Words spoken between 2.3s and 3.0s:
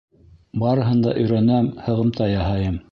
яһайым.